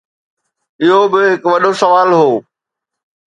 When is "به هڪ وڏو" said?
1.11-1.71